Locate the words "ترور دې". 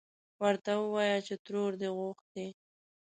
1.45-1.89